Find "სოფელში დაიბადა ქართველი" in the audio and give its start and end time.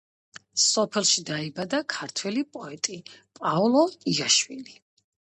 0.61-2.43